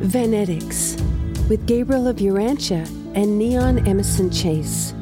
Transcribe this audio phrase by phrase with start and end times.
[0.00, 0.96] Venetics
[1.48, 4.94] with Gabriel of Urantia and Niann Emerson Chase.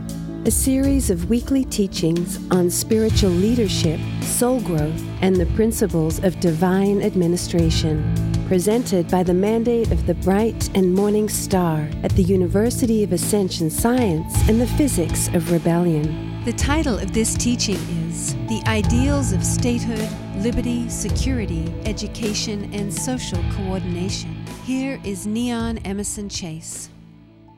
[0.46, 7.02] A series of weekly teachings on spiritual leadership, soul growth, and the principles of divine
[7.02, 8.02] administration.
[8.48, 13.68] Presented by the mandate of the Bright and Morning Star at the University of Ascension
[13.68, 16.42] Science and the Physics of Rebellion.
[16.46, 17.76] The title of this teaching
[18.08, 20.08] is The Ideals of Statehood,
[20.42, 24.35] Liberty, Security, Education, and Social Coordination.
[24.66, 26.90] Here is Niann Emerson Chase.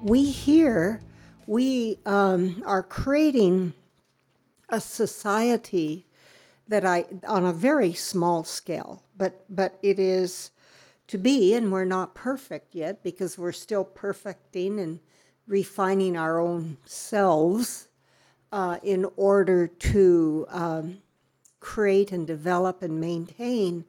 [0.03, 1.01] We here,
[1.47, 3.73] we um, are creating
[4.69, 6.05] a society
[6.69, 10.51] that I, on a very small scale, but, but it is
[11.07, 15.01] to be, and we're not perfect yet because we're still perfecting and
[15.47, 17.89] refining our own selves
[18.53, 20.99] uh, in order to um,
[21.59, 23.87] create and develop and maintain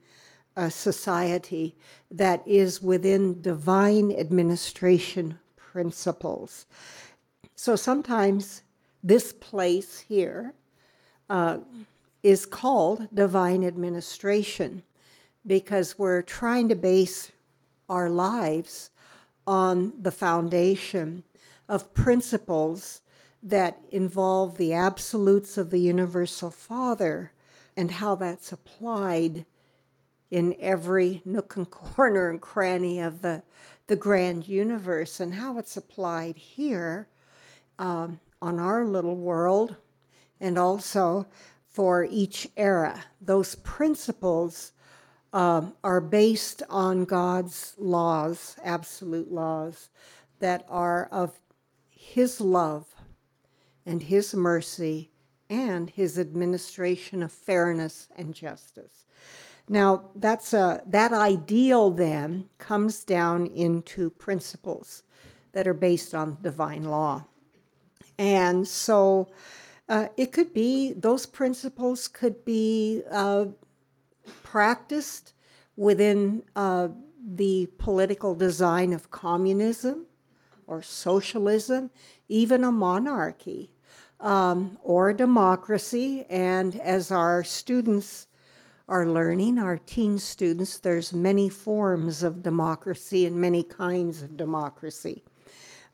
[0.60, 1.74] a society
[2.12, 6.66] that is within divine administration principles.
[7.56, 8.64] So sometimes
[9.02, 10.54] this place here
[11.30, 11.60] uh,
[12.24, 14.84] is called divine administration
[15.48, 17.32] because we're trying to base
[17.88, 18.90] our lives
[19.48, 21.24] on the foundation
[21.70, 23.00] of principles
[23.42, 27.32] that involve the absolutes of the universal Father
[27.78, 29.46] and how that's applied
[30.32, 33.44] in every nook and corner and cranny of the,
[33.88, 37.08] the grand universe and how it's applied here
[37.78, 39.76] um, on our little world
[40.40, 41.28] and also
[41.68, 43.04] for each era.
[43.22, 44.72] Those principles
[45.34, 49.90] um, are based on God's laws, absolute laws,
[50.40, 51.40] that are of
[51.90, 52.88] His love
[53.86, 55.12] and His mercy
[55.50, 59.06] and His administration of fairness and justice.
[59.72, 65.04] Now, that's a, that ideal then comes down into principles
[65.52, 67.26] that are based on divine law.
[68.18, 69.30] And so
[69.88, 73.46] uh, it could be, those principles could be uh,
[74.42, 75.34] practiced
[75.76, 76.88] within uh,
[77.24, 80.08] the political design of communism
[80.66, 81.92] or socialism,
[82.28, 83.70] even a monarchy
[84.20, 86.26] um, or a democracy.
[86.28, 88.26] And as our students
[88.90, 95.24] are learning, our teen students, there's many forms of democracy and many kinds of democracy.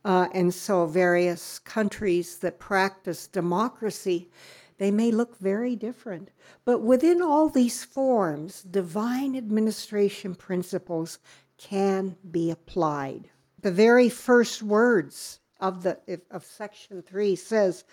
[0.05, 4.29] Uh, and so various countries that practice democracy,
[4.77, 6.29] they may look very different.
[6.63, 11.19] But within all these forms, divine administration principles
[11.57, 13.29] can be applied.
[13.61, 15.97] The very first words of, the,
[16.31, 17.83] of section three says,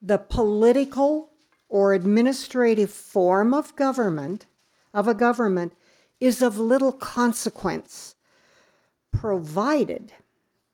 [0.00, 1.31] the political
[1.72, 4.44] or administrative form of government
[4.92, 5.72] of a government
[6.20, 8.14] is of little consequence
[9.10, 10.12] provided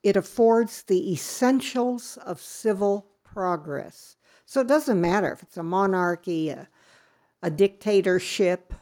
[0.03, 4.17] it affords the essentials of civil progress.
[4.45, 6.67] So it doesn't matter if it's a monarchy a,
[7.41, 8.73] a dictatorship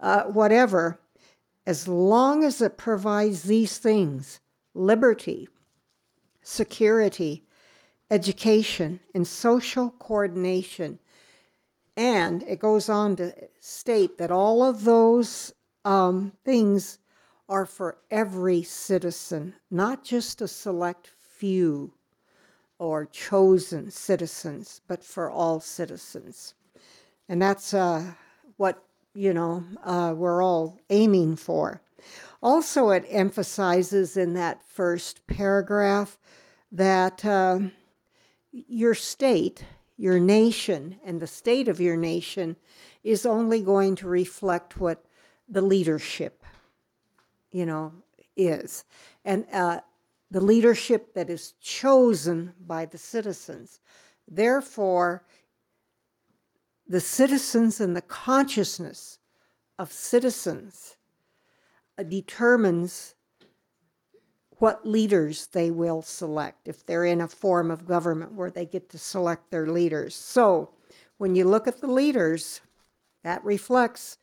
[0.00, 0.98] uh, whatever
[1.66, 4.40] as long as it provides these things
[4.72, 5.50] liberty
[6.42, 7.44] security
[8.10, 10.98] education and social coordination
[11.98, 15.52] and it goes on to state that all of those
[15.84, 17.00] um, things
[17.48, 21.92] are for every citizen, not just a select few
[22.78, 26.54] or chosen citizens, but for all citizens.
[27.28, 28.12] And that's uh,
[28.58, 28.80] what,
[29.12, 31.82] you know, uh, we're all aiming for.
[32.40, 36.16] Also, it emphasizes in that first paragraph
[36.70, 37.58] that uh,
[38.52, 39.64] your state
[39.98, 42.56] your nation and the state of your nation
[43.02, 45.04] is only going to reflect what
[45.48, 46.44] the leadership,
[47.50, 47.92] you know,
[48.36, 48.84] is.
[49.24, 49.80] And uh,
[50.30, 53.80] the leadership that is chosen by the citizens.
[54.28, 55.24] Therefore,
[56.86, 59.18] the citizens and the consciousness
[59.78, 60.96] of citizens
[62.08, 63.14] determines
[64.58, 68.88] what leaders they will select if they're in a form of government where they get
[68.90, 70.14] to select their leaders.
[70.14, 70.70] So
[71.18, 72.60] when you look at the leaders,
[73.22, 74.18] that reflects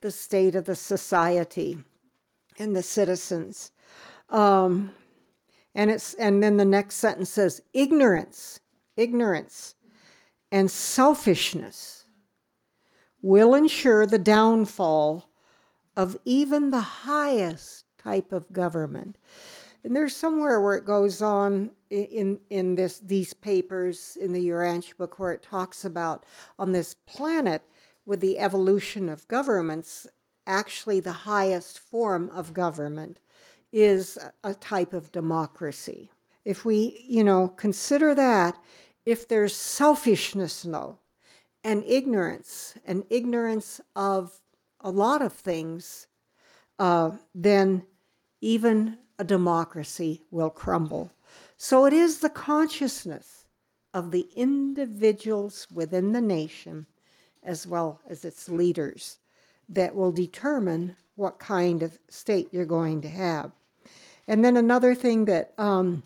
[0.00, 1.78] the state of the society
[2.58, 3.72] and the citizens.
[4.30, 4.92] Um,
[5.74, 8.60] and it's and then the next sentence says ignorance,
[8.96, 9.74] ignorance,
[10.50, 12.06] and selfishness
[13.20, 15.28] will ensure the downfall
[15.96, 19.16] of even the highest type of government.
[19.86, 24.96] And there's somewhere where it goes on in in this these papers in the Urantia
[24.96, 26.24] book where it talks about
[26.58, 27.62] on this planet
[28.04, 30.08] with the evolution of governments,
[30.44, 33.20] actually the highest form of government
[33.72, 36.10] is a type of democracy.
[36.44, 38.58] If we, you know, consider that,
[39.04, 40.98] if there's selfishness, no,
[41.62, 44.40] and ignorance, and ignorance of
[44.80, 46.08] a lot of things,
[46.80, 47.84] uh, then
[48.40, 51.10] even a democracy will crumble.
[51.56, 53.46] So it is the consciousness
[53.94, 56.86] of the individuals within the nation,
[57.42, 59.18] as well as its leaders,
[59.68, 63.52] that will determine what kind of state you're going to have.
[64.28, 66.02] And then another thing that um,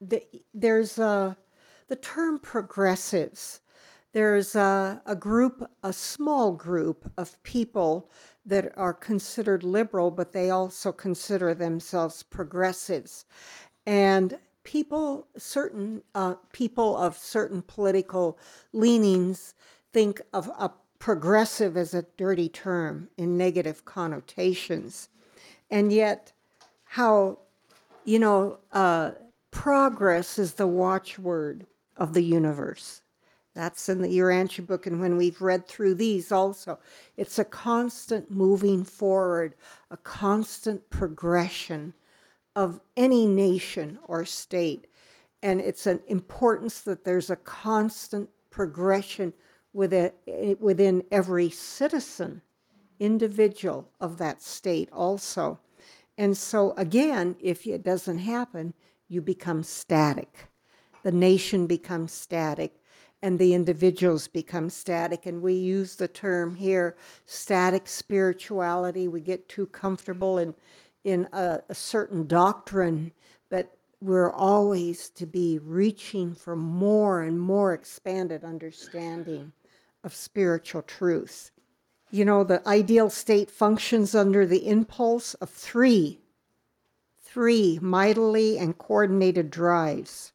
[0.00, 1.36] the, there's a,
[1.88, 3.60] the term progressives.
[4.12, 8.10] There's a, a group, a small group of people
[8.46, 13.24] that are considered liberal, but they also consider themselves progressives.
[13.84, 18.38] And people, certain uh, people of certain political
[18.72, 19.54] leanings,
[19.92, 25.08] think of a progressive as a dirty term in negative connotations.
[25.70, 26.32] And yet,
[26.84, 27.38] how,
[28.04, 29.12] you know, uh,
[29.50, 31.66] progress is the watchword
[31.96, 33.02] of the universe.
[33.56, 36.78] That's in the Urantia book, and when we've read through these also,
[37.16, 39.54] it's a constant moving forward,
[39.90, 41.94] a constant progression
[42.54, 44.88] of any nation or state.
[45.42, 49.32] And it's an importance that there's a constant progression
[49.72, 50.12] within,
[50.60, 52.42] within every citizen,
[53.00, 55.58] individual of that state also.
[56.18, 58.74] And so, again, if it doesn't happen,
[59.08, 60.50] you become static.
[61.02, 62.82] The nation becomes static
[63.22, 65.26] and the individuals become static.
[65.26, 69.08] And we use the term here static spirituality.
[69.08, 70.54] We get too comfortable in,
[71.04, 73.12] in a, a certain doctrine,
[73.48, 79.52] but we're always to be reaching for more and more expanded understanding
[80.04, 81.50] of spiritual truth.
[82.10, 86.20] You know, the ideal state functions under the impulse of three,
[87.20, 90.32] three mightily and coordinated drives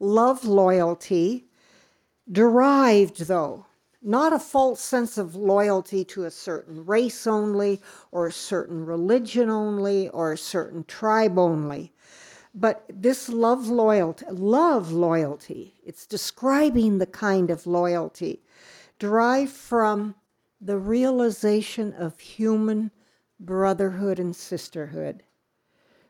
[0.00, 1.47] love, loyalty,
[2.30, 3.66] derived, though,
[4.02, 7.80] not a false sense of loyalty to a certain race only,
[8.12, 11.92] or a certain religion only, or a certain tribe only.
[12.54, 18.42] But this love loyalty, love loyalty, it's describing the kind of loyalty
[18.98, 20.14] derived from
[20.60, 22.90] the realization of human
[23.38, 25.22] brotherhood and sisterhood.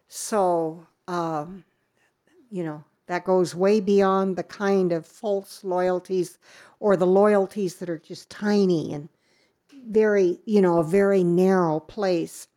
[0.08, 1.64] So, um,
[2.50, 6.38] you know, that goes way beyond the kind of false loyalties
[6.80, 9.08] or the loyalties that are just tiny and
[9.88, 12.48] very, you know, a very narrow place.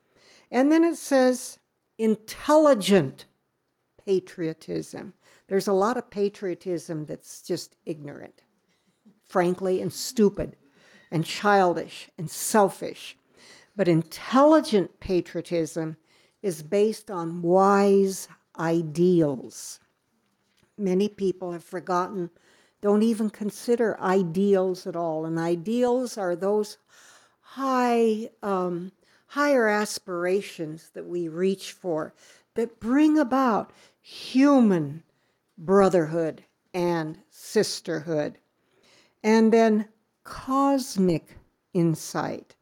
[0.52, 1.60] And then it says
[1.98, 3.26] intelligent
[4.06, 5.14] patriotism.
[5.48, 8.44] There's a lot of patriotism that's just ignorant
[9.32, 10.58] frankly, and stupid
[11.10, 13.18] and childish and selfish.
[13.76, 15.96] But intelligent patriotism
[16.42, 18.28] is based on wise
[18.60, 19.80] ideals.
[20.82, 22.30] Many people have forgotten,
[22.82, 25.26] don't even consider ideals at all.
[25.26, 26.78] And ideals are those
[27.40, 28.92] high, um,
[29.28, 32.14] higher aspirations that we reach for
[32.56, 35.04] that bring about human
[35.58, 36.44] brotherhood
[36.74, 38.38] and sisterhood
[39.24, 39.88] and then
[40.24, 41.38] cosmic
[41.74, 42.56] insight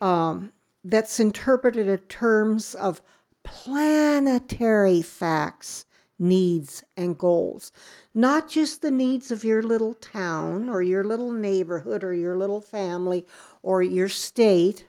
[0.00, 0.52] um,
[0.84, 3.02] that's interpreted in terms of
[3.42, 5.86] planetary facts,
[6.18, 7.72] needs, and goals.
[8.14, 12.60] Not just the needs of your little town or your little neighborhood or your little
[12.60, 13.26] family
[13.62, 14.86] or your state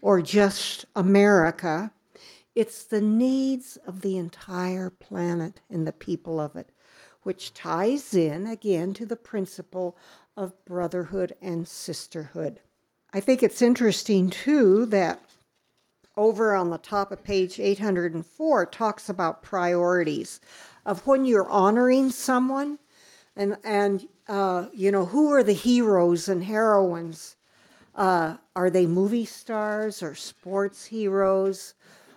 [0.00, 1.92] or just America.
[2.54, 6.70] It's the needs of the entire planet and the people of it
[7.26, 9.96] which ties in again to the principle
[10.36, 12.60] of brotherhood and sisterhood.
[13.12, 15.25] I think it's interesting too that
[16.16, 20.40] over on the top of page 804 talks about priorities
[20.84, 22.78] of when you're honoring someone
[23.36, 27.36] and and uh, you know who are the heroes and heroines
[27.94, 31.74] uh, are they movie stars or sports heroes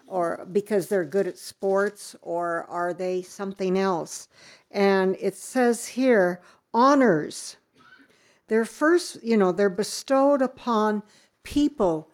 [0.07, 4.27] or because they're good at sports or are they something else
[4.71, 6.41] and it says here,
[6.73, 7.57] honors.
[8.47, 11.03] They're first, you know, they're bestowed upon
[11.43, 12.09] people,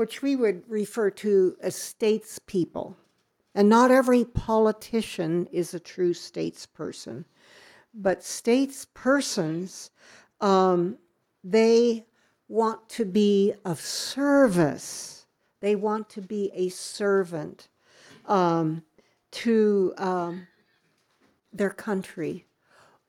[0.00, 2.94] which we would refer to as statespeople.
[3.54, 7.26] And not every politician is a true statesperson.
[7.92, 9.90] But statespersons,
[10.40, 10.96] um,
[11.44, 12.06] they
[12.48, 15.26] want to be of service.
[15.60, 17.68] They want to be a servant
[18.24, 18.82] um,
[19.32, 20.46] to um,
[21.52, 22.46] their country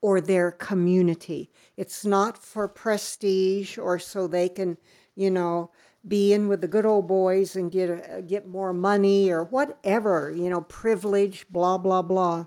[0.02, 1.52] or their community.
[1.78, 4.78] It's not for prestige or so they can,
[5.16, 5.72] you know,
[6.08, 10.32] be in with the good old boys and get uh, get more money or whatever,
[10.32, 12.46] you know, privilege, blah blah blah.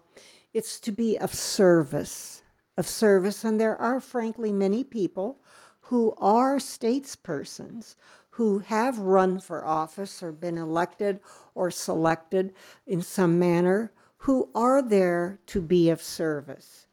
[0.53, 2.43] It's to be of service,
[2.77, 5.39] of service, and there are frankly many people
[5.83, 7.97] who are statespersons
[8.31, 11.21] who have run for office or been elected
[11.55, 12.53] or selected
[12.85, 16.89] in some manner who are there to be of service.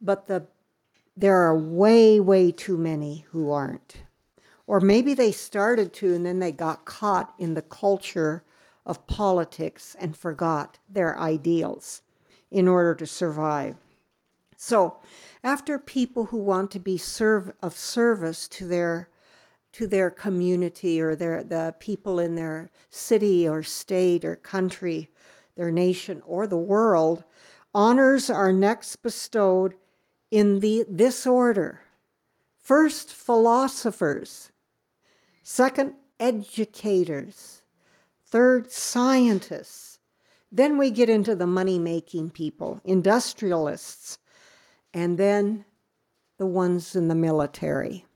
[0.00, 0.46] But the
[1.16, 4.02] there are way way too many who aren't.
[4.66, 8.44] Or maybe they started to and then they got caught in the culture
[8.86, 12.02] of politics and forgot their ideals
[12.50, 13.76] in order to survive.
[14.56, 14.96] So,
[15.42, 19.08] after people who want to be serve of service to their
[19.72, 25.10] to their community or their the people in their city or state or country,
[25.56, 27.24] their nation or the world,
[27.74, 29.74] honors are next bestowed
[30.30, 31.80] in the this order.
[32.56, 34.50] First philosophers,
[35.46, 37.62] Second, educators.
[38.26, 39.98] Third, scientists.
[40.50, 44.18] Then we get into the money making people, industrialists,
[44.94, 45.66] and then
[46.38, 48.06] the ones in the military.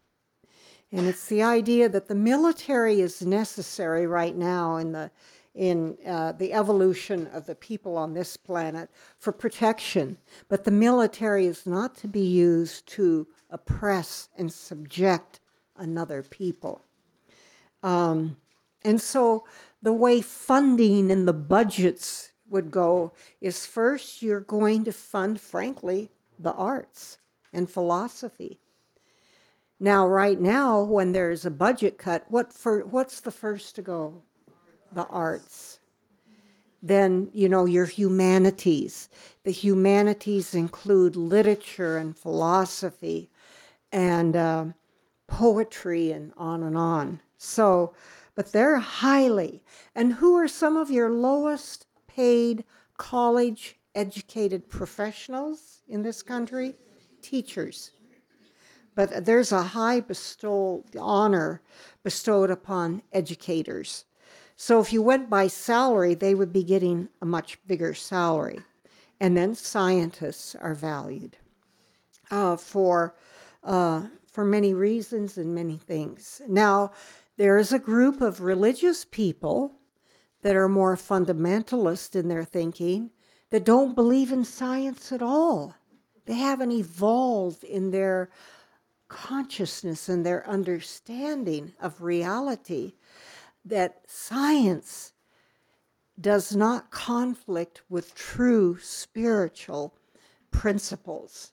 [0.90, 5.10] And it's the idea that the military is necessary right now in the
[5.54, 10.16] in uh, the evolution of the people on this planet for protection,
[10.48, 15.40] but the military is not to be used to oppress and subject
[15.76, 16.84] another people.
[17.82, 18.36] Um,
[18.82, 19.44] and so
[19.82, 26.10] the way funding and the budgets would go is first you're going to fund, frankly,
[26.38, 27.18] the arts
[27.52, 28.58] and philosophy.
[29.80, 32.80] Now, right now, when there's a budget cut, what for?
[32.80, 34.22] What's the first to go?
[34.92, 35.78] The arts.
[36.82, 39.08] Then you know your humanities.
[39.44, 43.30] The humanities include literature and philosophy,
[43.92, 44.64] and uh,
[45.28, 47.20] poetry, and on and on.
[47.38, 47.94] So,
[48.34, 49.62] but they're highly.
[49.94, 52.64] And who are some of your lowest paid
[52.98, 56.74] college educated professionals in this country?
[57.22, 57.92] Teachers.
[58.94, 61.62] But there's a high bestowed honor
[62.02, 64.04] bestowed upon educators.
[64.56, 68.58] So if you went by salary, they would be getting a much bigger salary.
[69.20, 71.36] And then scientists are valued
[72.30, 73.14] uh, for,
[73.62, 76.42] uh, for many reasons and many things.
[76.48, 76.90] Now,
[77.38, 79.76] there is a group of religious people
[80.42, 83.10] that are more fundamentalist in their thinking
[83.50, 85.74] that don't believe in science at all.
[86.26, 88.30] They haven't evolved in their
[89.06, 92.94] consciousness and their understanding of reality
[93.64, 95.12] that science
[96.20, 99.94] does not conflict with true spiritual
[100.50, 101.52] principles.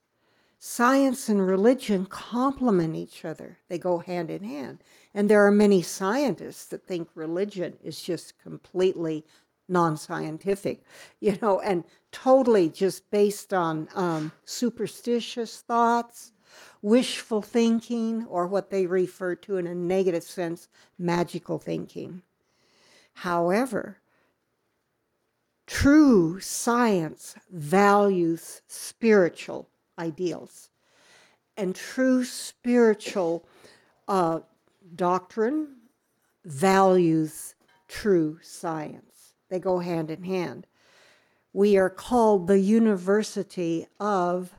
[0.58, 4.84] Science and religion complement each other, they go hand in hand.
[5.16, 9.26] And there are many scientists that think religion is just completely
[9.70, 10.84] non scientific,
[11.22, 16.34] you know, and totally just based on um, superstitious thoughts,
[16.82, 20.68] wishful thinking, or what they refer to in a negative sense,
[21.00, 22.22] magical thinking.
[23.14, 24.00] However,
[25.66, 30.70] true science values spiritual ideals,
[31.56, 33.48] and true spiritual
[34.10, 34.42] uh,
[34.96, 35.76] doctrine
[36.44, 37.56] values
[37.88, 39.34] true science.
[39.50, 40.68] They go hand in hand.
[41.54, 44.54] We are called the University of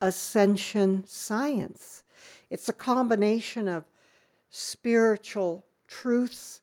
[0.00, 2.04] Ascension Science.
[2.50, 3.84] It's a combination of
[4.50, 6.60] spiritual truths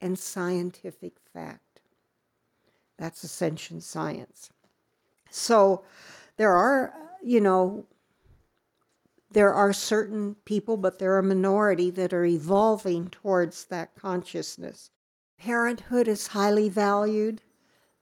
[0.00, 1.80] and scientific fact.
[2.98, 4.50] That's ascension science.
[5.30, 5.84] So
[6.36, 7.86] there are, you know,
[9.32, 14.90] there are certain people, but they're a minority that are evolving towards that consciousness.
[15.38, 17.40] Parenthood is highly valued.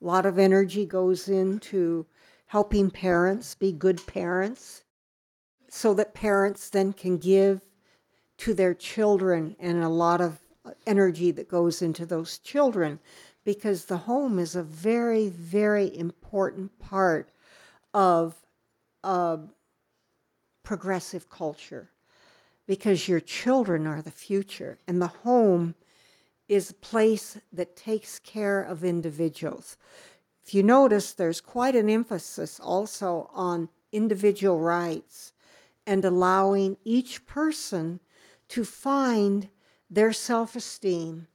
[0.00, 2.06] A lot of energy goes into
[2.46, 4.84] helping parents be good parents
[5.68, 7.62] so that parents then can give
[8.38, 10.38] to their children and a lot of
[10.86, 12.98] energy that goes into those children
[13.44, 17.30] because the home is a very, very important part
[17.92, 18.34] of
[19.04, 19.38] uh,
[20.68, 21.88] progressive culture
[22.66, 25.74] because your children are the future and the home
[26.46, 29.78] is a place that takes care of individuals.
[30.44, 35.32] If you notice, there's quite an emphasis also on individual rights
[35.86, 38.00] and allowing each person
[38.48, 39.48] to find
[39.88, 41.28] their self esteem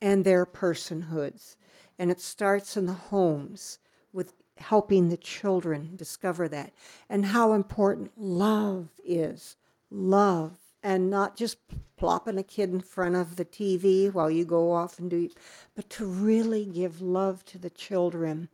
[0.00, 1.56] and their personhoods.
[1.98, 3.80] And it starts in the homes
[4.14, 6.72] with helping the children discover that
[7.08, 9.56] and how important love is.
[9.90, 11.58] Love and not just
[11.96, 15.28] plopping a kid in front of the TV while you go off and do,
[15.74, 18.48] but to really give love to the children.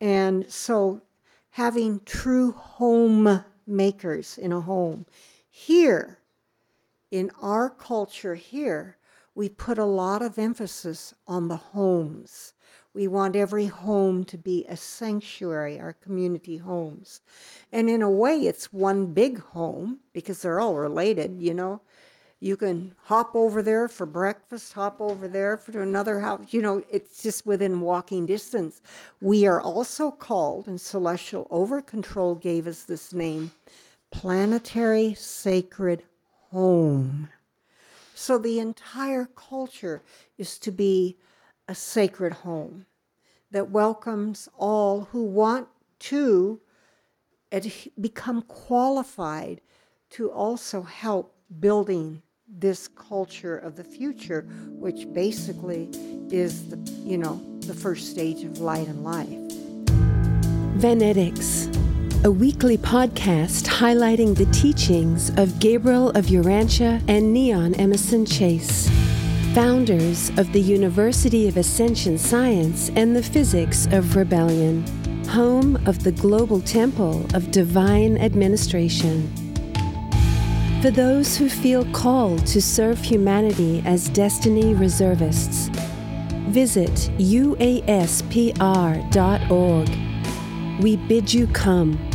[0.00, 1.02] And so
[1.50, 5.06] having true home makers in a home.
[5.48, 6.18] Here,
[7.10, 8.96] in our culture here,
[9.34, 12.52] we put a lot of emphasis on the homes.
[12.92, 17.20] We want every home to be a sanctuary, our community homes.
[17.72, 21.82] And in a way, it's one big home because they're all related, you know.
[22.42, 26.46] You can hop over there for breakfast, hop over there for another house.
[26.52, 28.80] You know, it's just within walking distance.
[29.20, 33.52] We are also called, and Celestial Over Control gave us this name,
[34.10, 36.02] planetary sacred
[36.50, 37.28] home.
[38.14, 40.02] So the entire culture
[40.38, 41.18] is to be
[41.70, 42.84] a sacred home
[43.52, 45.68] that welcomes all who want
[46.00, 46.60] to
[48.00, 49.60] become qualified
[50.10, 55.88] to also help building this culture of the future, which basically
[56.32, 59.28] is the, you know, the first stage of light and life.
[60.76, 61.68] Venetics,
[62.24, 68.90] a weekly podcast highlighting the teachings of Gabriel of Urantia and Niann Emerson Chase,
[69.54, 74.86] founders of the University of Ascension Science and the Physics of Rebellion,
[75.26, 79.28] home of the Global Temple of Divine Administration.
[80.80, 85.68] For those who feel called to serve humanity as Destiny Reservists,
[86.50, 87.58] visit uaspr.org.
[90.80, 92.09] We bid you come.